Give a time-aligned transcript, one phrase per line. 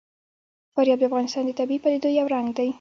[0.73, 2.69] فاریاب د افغانستان د طبیعي پدیدو یو رنګ دی.